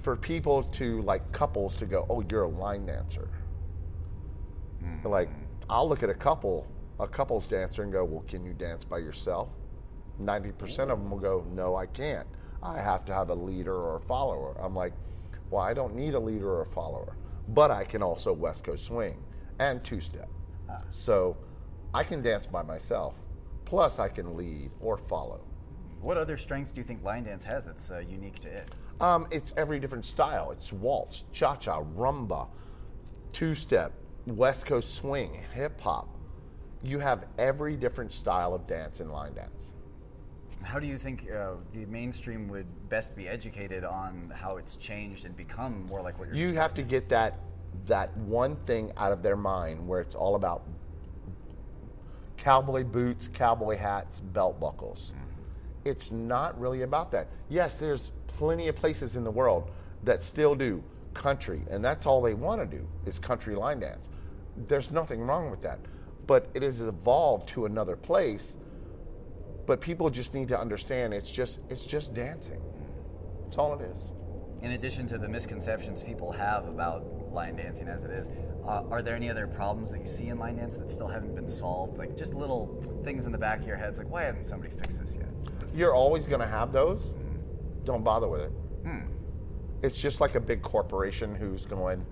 for 0.00 0.16
people 0.16 0.62
to 0.62 1.02
like 1.02 1.32
couples 1.32 1.76
to 1.78 1.86
go, 1.86 2.06
oh, 2.08 2.24
you're 2.30 2.44
a 2.44 2.48
line 2.48 2.86
dancer. 2.86 3.28
Like, 5.04 5.28
I'll 5.68 5.88
look 5.88 6.02
at 6.02 6.10
a 6.10 6.14
couple, 6.14 6.66
a 7.00 7.08
couples 7.08 7.46
dancer, 7.48 7.82
and 7.82 7.92
go, 7.92 8.04
well, 8.04 8.24
can 8.28 8.44
you 8.44 8.52
dance 8.52 8.84
by 8.84 8.98
yourself? 8.98 9.48
90% 10.20 10.90
of 10.90 10.98
them 10.98 11.10
will 11.10 11.18
go, 11.18 11.44
no, 11.52 11.76
I 11.76 11.86
can't. 11.86 12.26
I 12.62 12.80
have 12.80 13.04
to 13.06 13.14
have 13.14 13.30
a 13.30 13.34
leader 13.34 13.74
or 13.74 13.96
a 13.96 14.00
follower. 14.00 14.56
I'm 14.60 14.74
like, 14.74 14.92
well, 15.50 15.62
I 15.62 15.74
don't 15.74 15.94
need 15.94 16.14
a 16.14 16.20
leader 16.20 16.48
or 16.48 16.62
a 16.62 16.66
follower, 16.66 17.16
but 17.48 17.70
I 17.70 17.84
can 17.84 18.02
also 18.02 18.32
West 18.32 18.64
Coast 18.64 18.86
swing 18.86 19.22
and 19.58 19.82
two 19.84 20.00
step. 20.00 20.28
So 20.90 21.36
I 21.94 22.02
can 22.04 22.22
dance 22.22 22.46
by 22.46 22.62
myself, 22.62 23.14
plus 23.64 23.98
I 23.98 24.08
can 24.08 24.36
lead 24.36 24.70
or 24.80 24.96
follow. 24.96 25.40
What 26.00 26.18
other 26.18 26.36
strengths 26.36 26.70
do 26.70 26.80
you 26.80 26.84
think 26.84 27.02
line 27.02 27.24
dance 27.24 27.44
has 27.44 27.64
that's 27.64 27.90
uh, 27.90 27.98
unique 27.98 28.38
to 28.40 28.48
it? 28.48 28.68
Um, 29.00 29.26
it's 29.30 29.52
every 29.56 29.78
different 29.80 30.04
style. 30.04 30.50
It's 30.50 30.72
waltz, 30.72 31.24
cha 31.32 31.56
cha, 31.56 31.82
rumba, 31.82 32.48
two 33.32 33.54
step, 33.54 33.92
West 34.26 34.66
Coast 34.66 34.96
swing, 34.96 35.40
hip 35.54 35.80
hop. 35.80 36.08
You 36.82 36.98
have 36.98 37.26
every 37.38 37.76
different 37.76 38.10
style 38.10 38.54
of 38.54 38.66
dance 38.66 39.00
in 39.00 39.10
line 39.10 39.34
dance. 39.34 39.72
How 40.62 40.80
do 40.80 40.86
you 40.86 40.98
think 40.98 41.30
uh, 41.30 41.52
the 41.72 41.86
mainstream 41.86 42.48
would 42.48 42.66
best 42.88 43.14
be 43.16 43.28
educated 43.28 43.84
on 43.84 44.32
how 44.34 44.56
it's 44.56 44.76
changed 44.76 45.26
and 45.26 45.36
become 45.36 45.86
more 45.86 46.02
like 46.02 46.18
what 46.18 46.28
you're 46.28 46.36
You 46.36 46.54
have 46.54 46.74
to 46.74 46.82
get 46.82 47.08
that 47.08 47.38
that 47.86 48.16
one 48.16 48.56
thing 48.66 48.90
out 48.96 49.12
of 49.12 49.22
their 49.22 49.36
mind 49.36 49.86
where 49.86 50.00
it's 50.00 50.14
all 50.14 50.34
about 50.34 50.62
cowboy 52.36 52.84
boots, 52.84 53.28
cowboy 53.28 53.76
hats, 53.76 54.20
belt 54.20 54.58
buckles. 54.58 55.12
It's 55.84 56.10
not 56.10 56.58
really 56.58 56.82
about 56.82 57.12
that. 57.12 57.28
Yes, 57.48 57.78
there's 57.78 58.10
plenty 58.26 58.66
of 58.68 58.74
places 58.74 59.14
in 59.14 59.24
the 59.24 59.30
world 59.30 59.70
that 60.02 60.22
still 60.22 60.54
do 60.54 60.82
country, 61.14 61.62
and 61.70 61.84
that's 61.84 62.06
all 62.06 62.20
they 62.20 62.34
want 62.34 62.60
to 62.60 62.66
do 62.66 62.86
is 63.04 63.18
country 63.18 63.54
line 63.54 63.80
dance. 63.80 64.08
There's 64.68 64.90
nothing 64.90 65.20
wrong 65.22 65.50
with 65.50 65.62
that. 65.62 65.78
But 66.26 66.48
it 66.54 66.62
has 66.62 66.80
evolved 66.80 67.48
to 67.50 67.66
another 67.66 67.96
place. 67.96 68.56
But 69.66 69.80
people 69.80 70.10
just 70.10 70.34
need 70.34 70.48
to 70.48 70.58
understand 70.58 71.12
it's 71.12 71.30
just 71.30 71.60
it's 71.68 71.84
just 71.84 72.14
dancing. 72.14 72.60
That's 73.44 73.58
all 73.58 73.78
it 73.78 73.82
is. 73.82 74.12
In 74.62 74.72
addition 74.72 75.06
to 75.08 75.18
the 75.18 75.28
misconceptions 75.28 76.02
people 76.02 76.32
have 76.32 76.66
about 76.66 77.32
line 77.32 77.56
dancing 77.56 77.88
as 77.88 78.04
it 78.04 78.10
is, 78.10 78.28
uh, 78.66 78.82
are 78.90 79.02
there 79.02 79.14
any 79.14 79.28
other 79.28 79.46
problems 79.46 79.90
that 79.92 80.00
you 80.00 80.06
see 80.06 80.28
in 80.28 80.38
line 80.38 80.56
dance 80.56 80.76
that 80.76 80.88
still 80.88 81.06
haven't 81.06 81.34
been 81.34 81.46
solved? 81.46 81.98
Like 81.98 82.16
just 82.16 82.34
little 82.34 82.80
things 83.04 83.26
in 83.26 83.32
the 83.32 83.38
back 83.38 83.60
of 83.60 83.66
your 83.66 83.76
heads, 83.76 83.98
like 83.98 84.10
why 84.10 84.22
hasn't 84.22 84.44
somebody 84.44 84.74
fixed 84.74 85.00
this 85.00 85.14
yet? 85.14 85.28
You're 85.74 85.94
always 85.94 86.26
going 86.26 86.40
to 86.40 86.46
have 86.46 86.72
those. 86.72 87.14
Don't 87.84 88.02
bother 88.02 88.28
with 88.28 88.40
it. 88.40 88.52
Hmm. 88.82 89.00
It's 89.82 90.00
just 90.00 90.20
like 90.20 90.34
a 90.34 90.40
big 90.40 90.62
corporation 90.62 91.34
who's 91.34 91.66
going, 91.66 92.04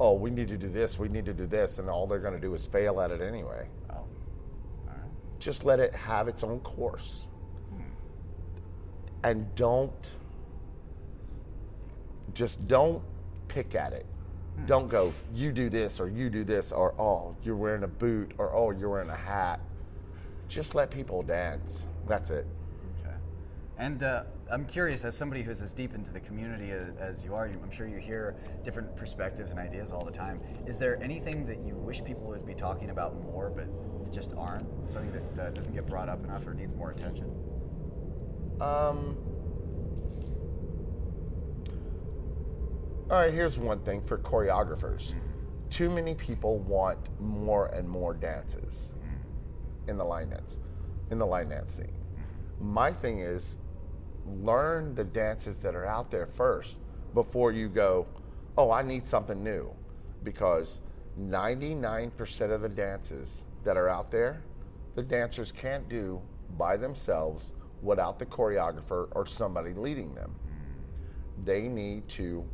oh, 0.00 0.14
we 0.14 0.30
need 0.30 0.48
to 0.48 0.56
do 0.56 0.68
this, 0.68 0.98
we 0.98 1.08
need 1.08 1.24
to 1.26 1.32
do 1.32 1.46
this, 1.46 1.78
and 1.78 1.88
all 1.88 2.06
they're 2.06 2.18
going 2.18 2.34
to 2.34 2.40
do 2.40 2.54
is 2.54 2.66
fail 2.66 3.00
at 3.00 3.10
it 3.10 3.20
anyway. 3.20 3.68
Oh, 3.90 3.94
all 3.94 4.08
right. 4.88 4.96
Just 5.38 5.64
let 5.64 5.80
it 5.80 5.94
have 5.94 6.28
its 6.28 6.42
own 6.44 6.60
course. 6.60 7.28
Hmm. 7.70 7.82
And 9.24 9.54
don't, 9.54 10.14
just 12.34 12.66
don't 12.68 13.02
pick 13.48 13.74
at 13.74 13.92
it. 13.92 14.06
Hmm. 14.56 14.66
Don't 14.66 14.88
go, 14.88 15.12
you 15.34 15.52
do 15.52 15.68
this, 15.68 16.00
or 16.00 16.08
you 16.08 16.30
do 16.30 16.44
this, 16.44 16.72
or 16.72 16.94
oh, 17.00 17.36
you're 17.42 17.56
wearing 17.56 17.84
a 17.84 17.88
boot, 17.88 18.32
or 18.38 18.54
oh, 18.54 18.70
you're 18.70 18.90
wearing 18.90 19.10
a 19.10 19.16
hat. 19.16 19.60
Just 20.48 20.74
let 20.74 20.90
people 20.90 21.22
dance. 21.22 21.86
That's 22.06 22.30
it. 22.30 22.46
And 23.78 24.02
uh, 24.02 24.24
I'm 24.50 24.66
curious, 24.66 25.04
as 25.04 25.16
somebody 25.16 25.42
who's 25.42 25.62
as 25.62 25.72
deep 25.72 25.94
into 25.94 26.12
the 26.12 26.20
community 26.20 26.70
as, 26.70 26.96
as 26.98 27.24
you 27.24 27.34
are, 27.34 27.46
you, 27.46 27.58
I'm 27.62 27.70
sure 27.70 27.88
you 27.88 27.96
hear 27.96 28.36
different 28.62 28.94
perspectives 28.96 29.50
and 29.50 29.58
ideas 29.58 29.92
all 29.92 30.04
the 30.04 30.12
time. 30.12 30.40
Is 30.66 30.78
there 30.78 31.02
anything 31.02 31.46
that 31.46 31.60
you 31.66 31.74
wish 31.74 32.04
people 32.04 32.24
would 32.26 32.46
be 32.46 32.54
talking 32.54 32.90
about 32.90 33.20
more, 33.22 33.50
but 33.50 33.66
just 34.12 34.34
aren't? 34.36 34.66
Something 34.90 35.12
that 35.12 35.46
uh, 35.46 35.50
doesn't 35.50 35.72
get 35.72 35.86
brought 35.86 36.08
up 36.08 36.22
enough 36.24 36.46
or 36.46 36.54
needs 36.54 36.74
more 36.74 36.90
attention? 36.90 37.30
Um, 38.60 39.16
all 43.10 43.20
right, 43.20 43.32
here's 43.32 43.58
one 43.58 43.80
thing 43.80 44.02
for 44.02 44.18
choreographers. 44.18 45.14
Too 45.70 45.90
many 45.90 46.14
people 46.14 46.58
want 46.58 46.98
more 47.18 47.66
and 47.68 47.88
more 47.88 48.12
dances 48.14 48.92
in 49.88 49.96
the 49.96 50.04
line 50.04 50.28
dance, 50.28 50.58
in 51.10 51.18
the 51.18 51.26
line 51.26 51.48
dance 51.48 51.74
scene. 51.74 51.92
My 52.60 52.92
thing 52.92 53.18
is 53.20 53.56
learn 54.26 54.94
the 54.94 55.04
dances 55.04 55.58
that 55.58 55.74
are 55.74 55.86
out 55.86 56.10
there 56.10 56.26
first 56.26 56.80
before 57.14 57.52
you 57.52 57.68
go, 57.68 58.06
oh, 58.56 58.70
I 58.70 58.82
need 58.82 59.06
something 59.06 59.42
new. 59.42 59.70
Because 60.22 60.80
99% 61.20 62.50
of 62.50 62.62
the 62.62 62.68
dances 62.68 63.44
that 63.64 63.76
are 63.76 63.88
out 63.88 64.10
there, 64.10 64.42
the 64.94 65.02
dancers 65.02 65.52
can't 65.52 65.88
do 65.88 66.20
by 66.56 66.76
themselves 66.76 67.52
without 67.82 68.18
the 68.18 68.26
choreographer 68.26 69.08
or 69.12 69.26
somebody 69.26 69.72
leading 69.72 70.14
them. 70.14 70.34
They 71.44 71.68
need 71.68 72.08
to 72.10 72.46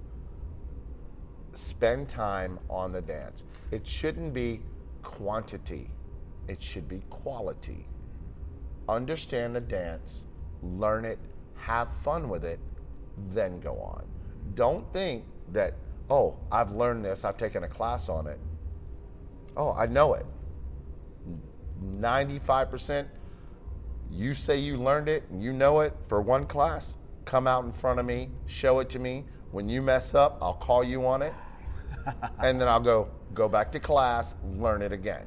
spend 1.52 2.08
time 2.08 2.58
on 2.70 2.92
the 2.92 3.02
dance. 3.02 3.44
It 3.70 3.86
shouldn't 3.86 4.32
be 4.32 4.62
quantity, 5.02 5.90
it 6.46 6.62
should 6.62 6.88
be 6.88 7.02
quality. 7.10 7.86
Understand 8.88 9.54
the 9.54 9.60
dance, 9.60 10.26
learn 10.62 11.04
it, 11.04 11.18
have 11.58 11.92
fun 11.92 12.28
with 12.28 12.44
it, 12.44 12.58
then 13.32 13.60
go 13.60 13.74
on. 13.80 14.04
Don't 14.54 14.90
think 14.92 15.24
that, 15.52 15.74
oh, 16.10 16.36
I've 16.50 16.72
learned 16.72 17.04
this, 17.04 17.24
I've 17.24 17.36
taken 17.36 17.64
a 17.64 17.68
class 17.68 18.08
on 18.08 18.26
it. 18.26 18.38
Oh, 19.56 19.72
I 19.72 19.86
know 19.86 20.14
it. 20.14 20.26
95%, 22.00 23.06
you 24.10 24.34
say 24.34 24.58
you 24.58 24.76
learned 24.76 25.08
it 25.08 25.24
and 25.30 25.42
you 25.42 25.52
know 25.52 25.80
it 25.80 25.94
for 26.06 26.20
one 26.20 26.46
class, 26.46 26.96
come 27.24 27.46
out 27.46 27.64
in 27.64 27.72
front 27.72 28.00
of 28.00 28.06
me, 28.06 28.30
show 28.46 28.78
it 28.80 28.88
to 28.90 28.98
me. 28.98 29.24
When 29.50 29.68
you 29.68 29.82
mess 29.82 30.14
up, 30.14 30.38
I'll 30.40 30.54
call 30.54 30.84
you 30.84 31.06
on 31.06 31.22
it. 31.22 31.34
and 32.42 32.60
then 32.60 32.68
I'll 32.68 32.80
go, 32.80 33.08
go 33.34 33.48
back 33.48 33.72
to 33.72 33.80
class, 33.80 34.34
learn 34.56 34.82
it 34.82 34.92
again. 34.92 35.26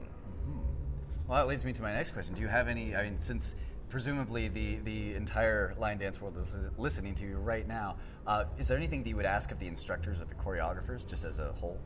Well, 1.27 1.39
that 1.39 1.47
leads 1.47 1.63
me 1.63 1.73
to 1.73 1.81
my 1.81 1.93
next 1.93 2.11
question. 2.11 2.35
Do 2.35 2.41
you 2.41 2.47
have 2.47 2.67
any? 2.67 2.95
I 2.95 3.03
mean, 3.03 3.19
since 3.19 3.55
presumably 3.91 4.47
the 4.47 4.77
the 4.77 5.13
entire 5.13 5.75
line 5.77 5.97
dance 5.97 6.21
world 6.21 6.37
is 6.37 6.55
listening 6.77 7.13
to 7.13 7.25
you 7.25 7.35
right 7.37 7.67
now, 7.67 7.97
uh, 8.25 8.45
is 8.57 8.67
there 8.67 8.77
anything 8.77 9.03
that 9.03 9.09
you 9.09 9.17
would 9.17 9.25
ask 9.25 9.51
of 9.51 9.59
the 9.59 9.67
instructors 9.67 10.21
or 10.21 10.25
the 10.25 10.35
choreographers, 10.35 11.05
just 11.05 11.25
as 11.25 11.37
a 11.39 11.51
whole? 11.51 11.79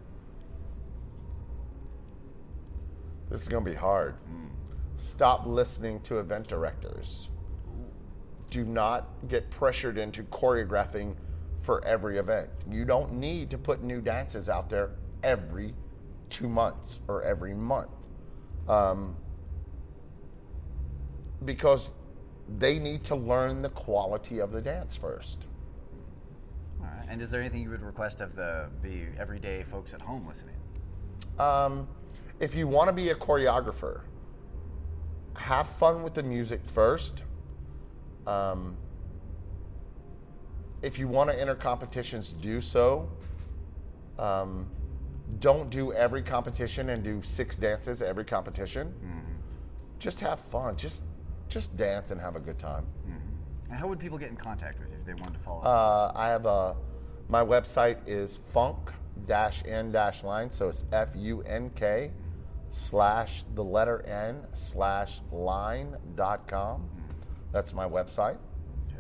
This 3.30 3.42
is 3.42 3.48
going 3.48 3.66
to 3.66 3.72
be 3.72 3.76
hard. 3.76 4.16
Stop 4.98 5.48
listening 5.48 6.00
to 6.02 6.20
event 6.20 6.48
directors. 6.48 7.32
Do 8.52 8.64
not 8.64 9.10
get 9.28 9.50
pressured 9.50 9.98
into 9.98 10.24
choreographing 10.24 11.16
for 11.62 11.84
every 11.84 12.20
event. 12.20 12.50
You 12.70 12.86
don't 12.86 13.14
need 13.14 13.50
to 13.50 13.58
put 13.58 13.84
new 13.84 14.00
dances 14.00 14.48
out 14.48 14.70
there 14.70 14.92
every 15.24 15.74
two 16.30 16.48
months 16.48 17.02
or 17.08 17.24
every 17.24 17.56
month. 17.56 17.90
Um, 18.68 19.18
because 21.46 21.94
they 22.58 22.80
need 22.80 23.04
to 23.06 23.16
learn 23.16 23.62
the 23.62 23.70
quality 23.70 24.40
of 24.40 24.52
the 24.52 24.62
dance 24.62 24.96
first. 24.96 25.46
All 26.80 26.88
right. 26.88 27.08
And 27.10 27.22
is 27.22 27.32
there 27.32 27.42
anything 27.42 27.62
you 27.62 27.70
would 27.70 27.82
request 27.82 28.22
of 28.22 28.36
the 28.36 28.70
the 28.82 29.04
everyday 29.18 29.64
folks 29.64 29.94
at 29.94 30.02
home 30.02 30.28
listening? 30.28 30.56
Um, 31.40 31.88
if 32.40 32.54
you 32.56 32.68
want 32.68 32.88
to 32.90 32.94
be 32.94 33.10
a 33.10 33.16
choreographer, 33.16 34.02
have 35.36 35.68
fun 35.68 36.04
with 36.04 36.14
the 36.14 36.24
music 36.24 36.62
first. 36.74 37.24
Um, 38.28 38.76
if 40.82 41.00
you 41.00 41.08
want 41.08 41.30
to 41.30 41.40
enter 41.40 41.56
competitions, 41.56 42.34
do 42.34 42.62
so. 42.62 43.10
Um, 44.20 44.68
don't 45.40 45.70
do 45.70 45.92
every 45.94 46.22
competition 46.22 46.90
and 46.90 47.04
do 47.04 47.22
six 47.24 47.56
dances 47.56 48.02
every 48.02 48.24
competition. 48.24 48.94
Just 50.00 50.20
have 50.20 50.40
fun. 50.40 50.78
Just 50.78 51.04
just 51.48 51.76
dance 51.78 52.12
and 52.12 52.20
have 52.20 52.36
a 52.36 52.40
good 52.40 52.60
time. 52.60 52.86
And 53.70 53.80
how 53.80 53.88
would 53.88 54.00
people 54.00 54.18
get 54.18 54.30
in 54.30 54.36
contact 54.36 54.80
with 54.80 54.90
you 54.90 54.98
if 55.00 55.06
they 55.06 55.14
wanted 55.14 55.34
to 55.34 55.40
follow? 55.40 55.62
Uh, 55.62 56.12
I 56.16 56.28
have 56.30 56.46
a 56.46 56.76
my 57.28 57.44
website 57.44 57.98
is 58.06 58.38
funk 58.38 58.92
dash 59.26 59.64
n 59.66 59.92
dash 59.92 60.24
line, 60.24 60.52
so 60.52 60.70
it's 60.70 60.86
F 60.92 61.10
U 61.16 61.42
N 61.42 61.72
K 61.76 62.12
slash 62.70 63.44
the 63.56 63.64
letter 63.64 64.06
N 64.06 64.46
slash 64.54 65.22
line 65.32 65.96
dot 66.16 66.48
com. 66.48 66.88
That's 67.52 67.74
my 67.74 67.88
website. 67.88 68.38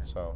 So 0.03 0.35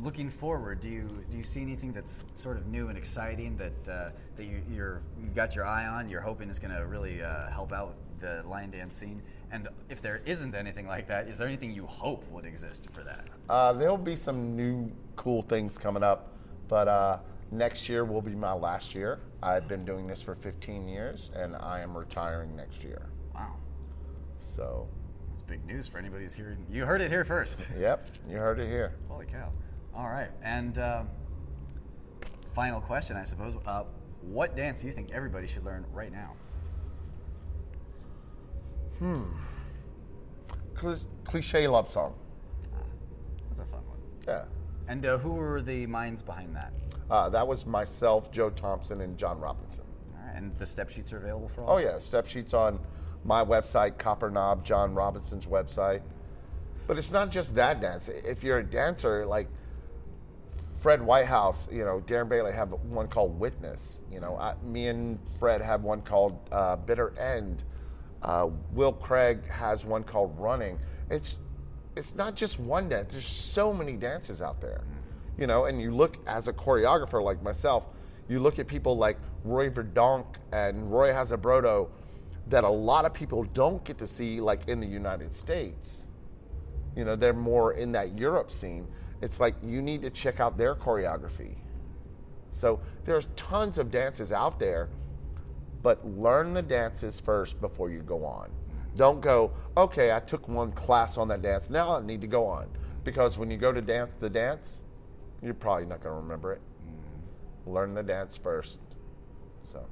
Looking 0.00 0.28
forward, 0.28 0.80
do 0.80 0.88
you 0.88 1.24
do 1.30 1.38
you 1.38 1.44
see 1.44 1.62
anything 1.62 1.92
that's 1.92 2.24
sort 2.34 2.56
of 2.56 2.66
new 2.66 2.88
and 2.88 2.98
exciting 2.98 3.56
that 3.56 3.88
uh, 3.88 4.10
that 4.34 4.44
you, 4.44 4.60
you're 4.68 5.02
you've 5.22 5.34
got 5.34 5.54
your 5.54 5.64
eye 5.64 5.86
on? 5.86 6.10
You're 6.10 6.20
hoping 6.20 6.50
is 6.50 6.58
going 6.58 6.74
to 6.74 6.84
really 6.84 7.22
uh, 7.22 7.48
help 7.48 7.72
out 7.72 7.94
the 8.18 8.42
line 8.44 8.72
dance 8.72 8.94
scene. 8.94 9.22
And 9.54 9.68
if 9.88 10.02
there 10.02 10.20
isn't 10.26 10.56
anything 10.56 10.88
like 10.88 11.06
that, 11.06 11.28
is 11.28 11.38
there 11.38 11.46
anything 11.46 11.70
you 11.70 11.86
hope 11.86 12.28
would 12.32 12.44
exist 12.44 12.88
for 12.92 13.04
that? 13.04 13.28
uh, 13.48 13.72
there'll 13.72 13.96
be 13.96 14.16
some 14.16 14.56
new 14.56 14.90
cool 15.14 15.42
things 15.42 15.78
coming 15.78 16.02
up, 16.02 16.32
but 16.66 16.88
uh, 16.88 17.18
next 17.52 17.88
year 17.88 18.04
will 18.04 18.20
be 18.20 18.34
my 18.34 18.52
last 18.52 18.96
year. 18.96 19.20
I've 19.44 19.68
been 19.68 19.84
doing 19.84 20.08
this 20.08 20.20
for 20.20 20.34
15 20.34 20.88
years, 20.88 21.30
and 21.36 21.54
I 21.54 21.78
am 21.80 21.96
retiring 21.96 22.56
next 22.56 22.82
year. 22.82 23.06
Wow, 23.32 23.54
So, 24.40 24.88
that's 25.30 25.42
big 25.42 25.64
news 25.64 25.86
for 25.86 25.98
anybody 25.98 26.24
who's 26.24 26.34
hearing. 26.34 26.66
You 26.68 26.84
heard 26.84 27.00
it 27.00 27.08
here 27.08 27.24
first. 27.24 27.68
yep, 27.78 28.08
you 28.28 28.38
heard 28.38 28.58
it 28.58 28.66
here. 28.66 28.96
Holy 29.08 29.26
cow! 29.26 29.52
All 29.94 30.08
right, 30.08 30.30
and 30.42 30.80
um, 30.80 31.08
final 32.54 32.80
question, 32.80 33.16
I 33.16 33.22
suppose. 33.22 33.54
Uh, 33.64 33.84
what 34.22 34.56
dance 34.56 34.80
do 34.80 34.88
you 34.88 34.92
think 34.92 35.12
everybody 35.12 35.46
should 35.46 35.64
learn 35.64 35.84
right 35.92 36.10
now? 36.10 36.32
Clis- 40.74 41.08
cliche 41.24 41.66
love 41.68 41.88
song. 41.88 42.14
That's 43.48 43.60
a 43.60 43.64
fun 43.72 43.86
one. 43.86 43.98
Yeah. 44.26 44.44
And 44.88 45.04
uh, 45.06 45.18
who 45.18 45.32
were 45.32 45.62
the 45.62 45.86
minds 45.86 46.22
behind 46.22 46.54
that? 46.56 46.72
Uh, 47.10 47.28
that 47.30 47.46
was 47.46 47.66
myself, 47.66 48.30
Joe 48.32 48.50
Thompson, 48.50 49.00
and 49.00 49.16
John 49.18 49.38
Robinson. 49.40 49.84
All 50.14 50.26
right. 50.26 50.36
And 50.36 50.54
the 50.56 50.66
step 50.66 50.90
sheets 50.90 51.12
are 51.12 51.18
available 51.18 51.48
for 51.48 51.62
all. 51.62 51.74
Oh 51.74 51.78
yeah, 51.78 51.98
step 51.98 52.26
sheets 52.26 52.54
on 52.54 52.78
my 53.24 53.44
website, 53.44 53.94
Copperknob, 53.94 54.62
John 54.64 54.94
Robinson's 54.94 55.46
website. 55.46 56.02
But 56.86 56.98
it's 56.98 57.12
not 57.12 57.30
just 57.30 57.54
that 57.54 57.80
dance. 57.80 58.08
If 58.08 58.42
you're 58.42 58.58
a 58.58 58.64
dancer, 58.64 59.24
like 59.24 59.48
Fred 60.78 61.00
Whitehouse, 61.00 61.66
you 61.72 61.84
know, 61.84 62.02
Darren 62.06 62.28
Bailey 62.28 62.52
have 62.52 62.70
one 62.70 63.08
called 63.08 63.38
Witness. 63.38 64.02
You 64.10 64.20
know, 64.20 64.36
I, 64.36 64.54
me 64.62 64.88
and 64.88 65.18
Fred 65.38 65.62
have 65.62 65.82
one 65.82 66.02
called 66.02 66.38
uh, 66.52 66.76
Bitter 66.76 67.18
End. 67.18 67.64
Uh, 68.24 68.48
Will 68.72 68.92
Craig 68.92 69.46
has 69.48 69.84
one 69.84 70.02
called 70.02 70.34
Running. 70.38 70.78
It's 71.10 71.40
it's 71.96 72.14
not 72.14 72.34
just 72.34 72.58
one 72.58 72.88
dance. 72.88 73.12
There's 73.12 73.26
so 73.26 73.72
many 73.72 73.92
dances 73.92 74.42
out 74.42 74.60
there, 74.60 74.82
you 75.38 75.46
know. 75.46 75.66
And 75.66 75.80
you 75.80 75.94
look 75.94 76.18
as 76.26 76.48
a 76.48 76.52
choreographer 76.52 77.22
like 77.22 77.42
myself, 77.42 77.84
you 78.28 78.40
look 78.40 78.58
at 78.58 78.66
people 78.66 78.96
like 78.96 79.18
Roy 79.44 79.68
Verdonk 79.68 80.24
and 80.52 80.90
Roy 80.90 81.10
Hadisubroto 81.12 81.88
that 82.48 82.64
a 82.64 82.68
lot 82.68 83.04
of 83.04 83.14
people 83.14 83.44
don't 83.44 83.84
get 83.84 83.98
to 83.98 84.06
see, 84.06 84.40
like 84.40 84.68
in 84.68 84.80
the 84.80 84.86
United 84.86 85.32
States. 85.32 86.06
You 86.96 87.04
know, 87.04 87.16
they're 87.16 87.32
more 87.32 87.74
in 87.74 87.92
that 87.92 88.18
Europe 88.18 88.50
scene. 88.50 88.86
It's 89.20 89.38
like 89.38 89.54
you 89.62 89.82
need 89.82 90.02
to 90.02 90.10
check 90.10 90.40
out 90.40 90.56
their 90.56 90.74
choreography. 90.74 91.56
So 92.50 92.80
there's 93.04 93.26
tons 93.36 93.78
of 93.78 93.90
dances 93.90 94.32
out 94.32 94.58
there, 94.58 94.88
but 95.84 96.04
learn 96.18 96.54
the 96.54 96.62
dances 96.62 97.20
first 97.20 97.60
before 97.60 97.90
you 97.90 98.00
go 98.00 98.24
on. 98.24 98.50
Don't 98.96 99.20
go, 99.20 99.52
okay, 99.76 100.12
I 100.12 100.18
took 100.18 100.48
one 100.48 100.72
class 100.72 101.18
on 101.18 101.28
that 101.28 101.42
dance. 101.42 101.68
Now 101.68 101.96
I 101.96 102.02
need 102.02 102.22
to 102.22 102.26
go 102.26 102.46
on. 102.46 102.68
Because 103.04 103.36
when 103.36 103.50
you 103.50 103.58
go 103.58 103.70
to 103.70 103.82
dance 103.82 104.16
the 104.16 104.30
dance, 104.30 104.82
you're 105.42 105.52
probably 105.52 105.84
not 105.84 106.02
going 106.02 106.14
to 106.14 106.20
remember 106.22 106.54
it. 106.54 106.62
Learn 107.66 107.92
the 107.92 108.02
dance 108.02 108.34
first. 108.34 108.80
So. 109.62 109.84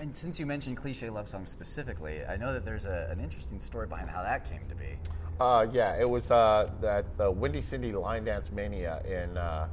And 0.00 0.14
since 0.14 0.40
you 0.40 0.46
mentioned 0.46 0.76
cliche 0.76 1.08
love 1.08 1.28
songs 1.28 1.50
specifically, 1.50 2.24
I 2.24 2.36
know 2.36 2.52
that 2.52 2.64
there's 2.64 2.86
a, 2.86 3.08
an 3.08 3.20
interesting 3.20 3.60
story 3.60 3.86
behind 3.86 4.10
how 4.10 4.24
that 4.24 4.48
came 4.50 4.66
to 4.68 4.74
be. 4.74 4.98
Uh, 5.38 5.68
yeah, 5.72 5.94
it 6.00 6.08
was 6.08 6.32
uh, 6.32 6.68
that 6.80 7.16
the 7.16 7.30
Windy 7.30 7.60
City 7.60 7.92
Line 7.92 8.24
Dance 8.24 8.50
Mania 8.50 9.02
in 9.06 9.36
uh, 9.36 9.68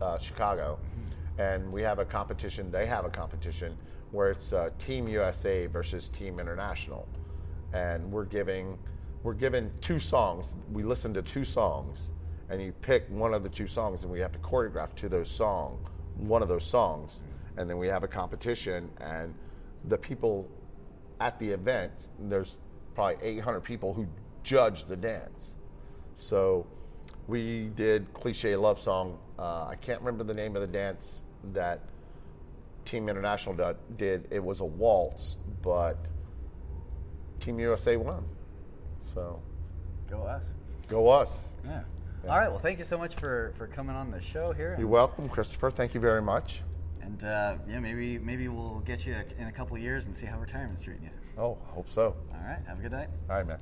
uh, 0.00 0.18
Chicago, 0.18 0.80
and 1.38 1.72
we 1.72 1.80
have 1.82 2.00
a 2.00 2.04
competition. 2.04 2.72
They 2.72 2.86
have 2.86 3.04
a 3.04 3.10
competition 3.10 3.76
where 4.16 4.30
it's 4.30 4.54
uh, 4.54 4.70
Team 4.78 5.06
USA 5.08 5.66
versus 5.66 6.08
Team 6.08 6.40
International, 6.40 7.06
and 7.74 8.10
we're 8.10 8.24
giving 8.24 8.78
we're 9.22 9.34
given 9.34 9.70
two 9.82 9.98
songs. 9.98 10.54
We 10.72 10.82
listen 10.82 11.12
to 11.12 11.22
two 11.22 11.44
songs, 11.44 12.10
and 12.48 12.62
you 12.62 12.72
pick 12.80 13.04
one 13.10 13.34
of 13.34 13.42
the 13.42 13.50
two 13.50 13.66
songs, 13.66 14.04
and 14.04 14.10
we 14.10 14.18
have 14.20 14.32
to 14.32 14.38
choreograph 14.38 14.94
to 14.96 15.10
those 15.10 15.30
song 15.30 15.78
one 16.16 16.40
of 16.40 16.48
those 16.48 16.64
songs, 16.64 17.20
and 17.58 17.68
then 17.68 17.76
we 17.76 17.88
have 17.88 18.04
a 18.04 18.08
competition, 18.08 18.90
and 19.02 19.34
the 19.88 19.98
people 19.98 20.48
at 21.20 21.38
the 21.38 21.50
event, 21.50 22.08
there's 22.18 22.56
probably 22.94 23.16
800 23.20 23.60
people 23.60 23.92
who 23.92 24.06
judge 24.42 24.86
the 24.86 24.96
dance. 24.96 25.52
So 26.14 26.66
we 27.26 27.70
did 27.74 28.10
cliche 28.14 28.56
love 28.56 28.78
song. 28.78 29.18
Uh, 29.38 29.66
I 29.66 29.74
can't 29.74 30.00
remember 30.00 30.24
the 30.24 30.32
name 30.32 30.56
of 30.56 30.62
the 30.62 30.68
dance 30.68 31.22
that 31.52 31.80
Team 32.86 33.08
International 33.08 33.74
did. 33.96 34.26
It 34.30 34.42
was 34.42 34.60
a 34.60 34.64
waltz, 34.64 35.36
but 35.62 35.98
Team 37.40 37.58
USA 37.58 37.96
won. 37.96 38.24
So 39.12 39.42
Go 40.08 40.22
us. 40.22 40.52
go 40.88 41.08
us. 41.08 41.44
Yeah. 41.64 41.82
All 42.28 42.38
right. 42.38 42.48
Well, 42.48 42.58
thank 42.58 42.78
you 42.78 42.84
so 42.84 42.96
much 42.96 43.14
for, 43.16 43.52
for 43.56 43.66
coming 43.66 43.94
on 43.94 44.10
the 44.10 44.20
show 44.20 44.52
here. 44.52 44.76
You're 44.78 44.88
welcome, 44.88 45.28
Christopher. 45.28 45.70
Thank 45.70 45.94
you 45.94 46.00
very 46.00 46.22
much. 46.22 46.62
And 47.02 47.22
uh, 47.24 47.56
yeah, 47.68 47.78
maybe 47.78 48.18
maybe 48.18 48.48
we'll 48.48 48.80
get 48.80 49.06
you 49.06 49.14
in 49.38 49.46
a 49.46 49.52
couple 49.52 49.78
years 49.78 50.06
and 50.06 50.16
see 50.16 50.26
how 50.26 50.38
retirement's 50.38 50.82
treating 50.82 51.04
you. 51.04 51.10
Oh, 51.38 51.58
I 51.68 51.72
hope 51.72 51.88
so. 51.88 52.16
All 52.32 52.40
right. 52.44 52.58
Have 52.66 52.78
a 52.78 52.82
good 52.82 52.92
night. 52.92 53.08
All 53.28 53.36
right, 53.36 53.46
man. 53.46 53.58